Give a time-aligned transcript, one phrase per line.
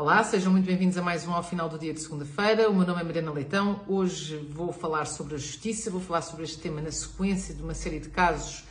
[0.00, 2.70] Olá, sejam muito bem-vindos a mais um ao final do dia de segunda-feira.
[2.70, 3.80] O meu nome é Mariana Leitão.
[3.88, 7.74] Hoje vou falar sobre a justiça, vou falar sobre este tema na sequência de uma
[7.74, 8.62] série de casos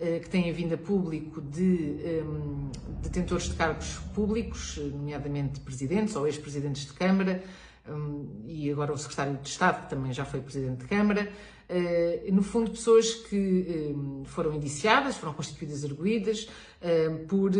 [0.00, 2.68] eh, que têm vindo a público de um,
[3.00, 7.44] detentores de cargos públicos, nomeadamente presidentes ou ex-presidentes de Câmara,
[7.88, 11.32] um, e agora o secretário de Estado, que também já foi presidente de Câmara.
[11.68, 16.48] Uh, no fundo, pessoas que uh, foram indiciadas, foram constituídas arguídas
[16.82, 17.50] uh, por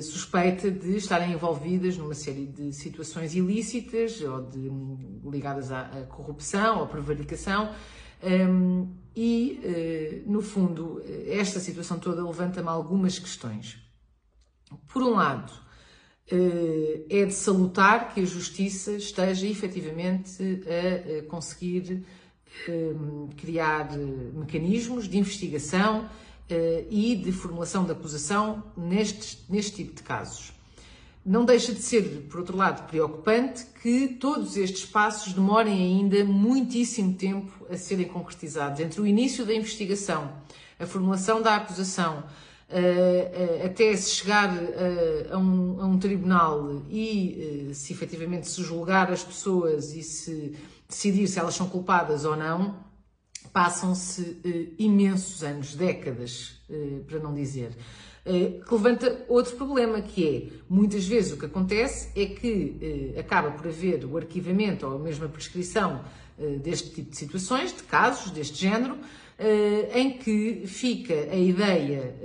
[0.00, 4.70] suspeita de estarem envolvidas numa série de situações ilícitas ou de,
[5.28, 7.74] ligadas à, corrupção ou prevaricação.
[9.16, 13.78] E, no fundo, esta situação toda levanta-me algumas questões.
[14.92, 15.52] Por um lado,
[16.30, 20.42] é de salutar que a justiça esteja efetivamente
[21.20, 22.04] a conseguir
[22.68, 23.96] Ehm, criar eh,
[24.32, 26.08] mecanismos de investigação
[26.48, 30.52] eh, e de formulação de acusação neste, neste tipo de casos.
[31.26, 37.14] Não deixa de ser, por outro lado, preocupante que todos estes passos demorem ainda muitíssimo
[37.14, 38.80] tempo a serem concretizados.
[38.80, 40.32] Entre o início da investigação,
[40.78, 42.28] a formulação da acusação, eh,
[43.64, 44.50] até se chegar
[45.30, 50.54] a um, a um tribunal e se efetivamente se julgar as pessoas e se
[50.88, 52.84] decidir se elas são culpadas ou não,
[53.52, 57.70] passam-se eh, imensos anos, décadas, eh, para não dizer.
[58.26, 63.20] Eh, que levanta outro problema, que é, muitas vezes o que acontece é que eh,
[63.20, 66.04] acaba por haver o arquivamento ou mesmo a prescrição
[66.38, 69.04] eh, deste tipo de situações, de casos deste género, eh,
[69.92, 72.16] em que fica a ideia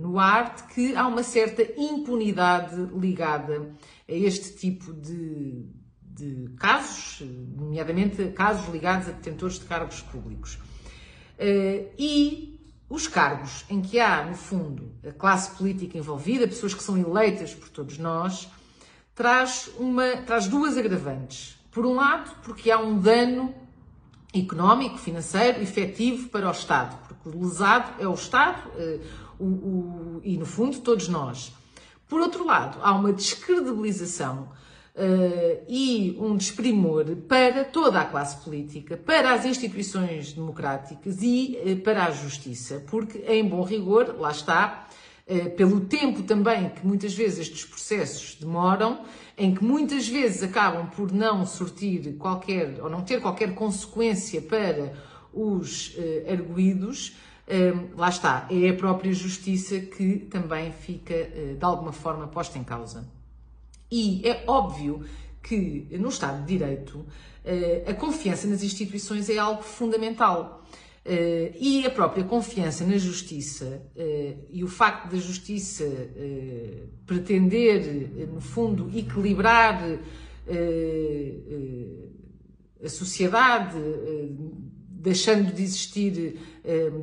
[0.00, 3.70] no ar de que há uma certa impunidade ligada
[4.08, 5.64] a este tipo de,
[6.02, 10.58] de casos, nomeadamente casos ligados a detentores de cargos públicos.
[11.38, 16.82] Eh, e os cargos em que há, no fundo, a classe política envolvida, pessoas que
[16.82, 18.48] são eleitas por todos nós,
[19.14, 21.56] traz, uma, traz duas agravantes.
[21.70, 23.54] Por um lado, porque há um dano
[24.34, 29.00] económico, financeiro, efetivo para o Estado, porque o lesado é o Estado eh,
[29.38, 31.52] o, o, e, no fundo, todos nós.
[32.08, 34.48] Por outro lado, há uma descredibilização
[34.92, 41.76] Uh, e um desprimor para toda a classe política, para as instituições democráticas e uh,
[41.76, 44.88] para a justiça, porque, em bom rigor, lá está,
[45.56, 49.04] pelo tempo também que muitas vezes estes processos demoram,
[49.36, 54.92] em que muitas vezes acabam por não sortir qualquer, ou não ter qualquer consequência para
[55.32, 55.96] os
[56.28, 57.14] arguídos,
[57.96, 61.14] lá está, é a própria justiça que também fica,
[61.56, 63.08] de alguma forma, posta em causa.
[63.90, 65.04] E é óbvio
[65.42, 67.04] que no Estado de Direito
[67.44, 70.62] eh, a confiança nas instituições é algo fundamental.
[71.02, 75.84] Eh, e a própria confiança na justiça eh, e o facto da justiça
[77.06, 79.82] pretender, no fundo, equilibrar
[82.84, 83.78] a sociedade,
[84.90, 86.38] deixando de existir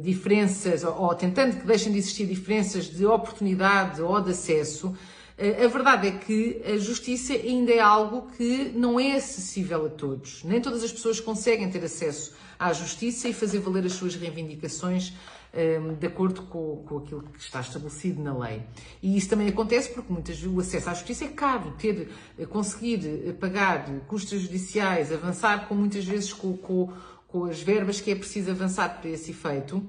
[0.02, 5.68] diferenças, ou tentando que deixem de existir diferenças de oportunidade ou de acesso, eh, a
[5.68, 10.44] verdade é que a justiça ainda é algo que não é acessível a todos.
[10.44, 15.14] Nem todas as pessoas conseguem ter acesso à justiça e fazer valer as suas reivindicações
[15.54, 18.64] ehm, de acordo com, com aquilo que está estabelecido na lei.
[19.02, 21.72] E isso também acontece porque muitas vezes o acesso à justiça é caro.
[21.78, 26.92] Ter, eh, conseguir eh, pagar custos judiciais, avançar com muitas vezes com, com,
[27.28, 29.88] com as verbas que é preciso avançar para esse efeito,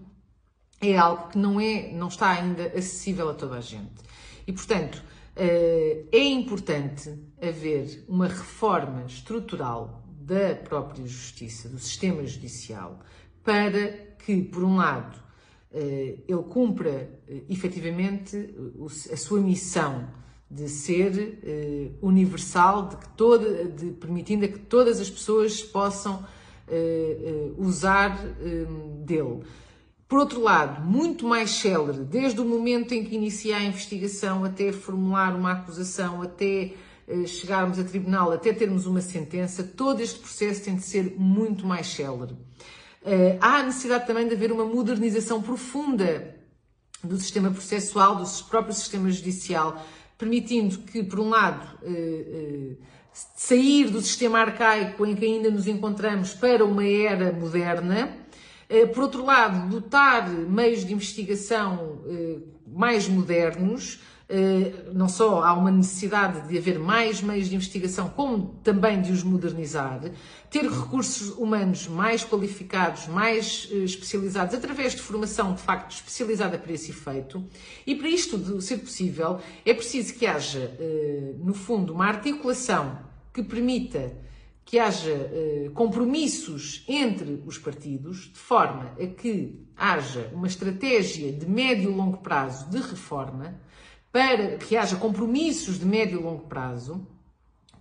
[0.80, 4.06] é algo que não, é, não está ainda acessível a toda a gente.
[4.46, 12.98] E, portanto, eh, é importante haver uma reforma estrutural da própria justiça, do sistema judicial,
[13.44, 13.88] para
[14.18, 15.16] que, por um lado,
[15.72, 18.54] eh, ele cumpra eh, efetivamente
[19.12, 20.08] a sua missão
[20.50, 23.06] de ser universal, de que
[23.76, 26.24] de, permitindo que todas as pessoas possam
[27.58, 28.18] usar
[29.04, 29.42] dele.
[30.08, 34.72] Por outro lado, muito mais célere, desde o momento em que inicia a investigação até
[34.72, 36.72] formular uma acusação, até
[37.06, 41.66] eh, chegarmos a tribunal, até termos uma sentença, todo este processo tem de ser muito
[41.66, 42.34] mais célere.
[43.04, 46.36] Eh, há a necessidade também de haver uma modernização profunda
[47.04, 49.84] do sistema processual, do próprio sistema judicial,
[50.16, 52.76] permitindo que, por um lado, eh,
[53.12, 58.16] sair do sistema arcaico em que ainda nos encontramos para uma era moderna,
[58.92, 64.00] por outro lado, dotar meios de investigação eh, mais modernos,
[64.30, 69.10] eh, não só há uma necessidade de haver mais meios de investigação, como também de
[69.10, 70.02] os modernizar,
[70.50, 76.72] ter recursos humanos mais qualificados, mais eh, especializados, através de formação de facto especializada para
[76.72, 77.42] esse efeito.
[77.86, 82.98] E para isto ser possível, é preciso que haja, eh, no fundo, uma articulação
[83.32, 84.12] que permita
[84.68, 85.32] que haja
[85.72, 92.18] compromissos entre os partidos, de forma a que haja uma estratégia de médio e longo
[92.18, 93.58] prazo de reforma
[94.12, 97.08] para que haja compromissos de médio e longo prazo,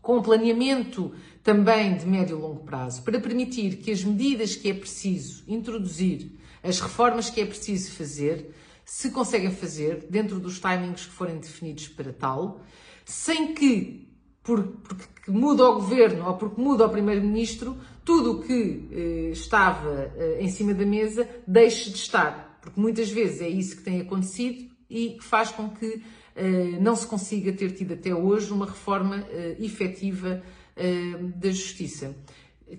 [0.01, 1.13] com planeamento
[1.43, 6.39] também de médio e longo prazo, para permitir que as medidas que é preciso introduzir,
[6.63, 8.55] as reformas que é preciso fazer,
[8.85, 12.61] se conseguem fazer dentro dos timings que forem definidos para tal,
[13.03, 14.06] sem que,
[14.55, 20.37] porque muda o governo ou porque muda o primeiro-ministro, tudo o que eh, estava eh,
[20.39, 22.57] em cima da mesa deixe de estar.
[22.61, 26.01] Porque muitas vezes é isso que tem acontecido e que faz com que
[26.39, 30.43] eh, não se consiga ter tido até hoje uma reforma uh, efetiva
[30.77, 32.15] uh, da justiça,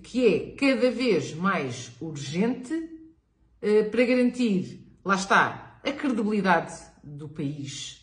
[0.01, 6.73] que é cada vez mais urgente uh, para garantir, lá está, a credibilidade
[7.03, 8.01] do país,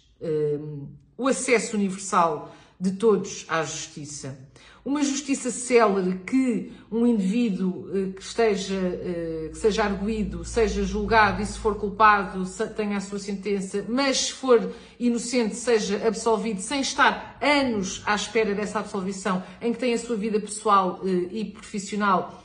[1.16, 4.38] o acesso universal de todos à justiça.
[4.84, 11.42] Uma justiça célere que um indivíduo eh, que esteja, eh, que seja arguído, seja julgado
[11.42, 12.44] e se for culpado
[12.76, 18.54] tenha a sua sentença, mas se for inocente seja absolvido sem estar anos à espera
[18.54, 22.42] dessa absolvição, em que tem a sua vida pessoal eh, e profissional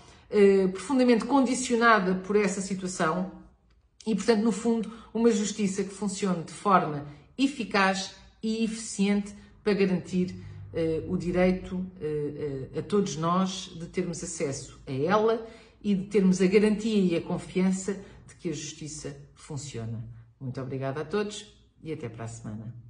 [0.72, 3.30] profundamente condicionada por essa situação
[4.06, 7.06] e, portanto, no fundo, uma justiça que funcione de forma
[7.38, 9.34] eficaz e eficiente
[9.64, 10.36] para garantir
[10.74, 15.48] uh, o direito uh, a todos nós de termos acesso a ela
[15.84, 17.94] e de termos a garantia e a confiança
[18.28, 20.04] de que a justiça funciona.
[20.40, 21.54] Muito obrigada a todos
[21.84, 22.81] e até para a semana.